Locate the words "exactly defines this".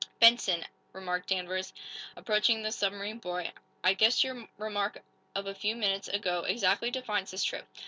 6.41-7.43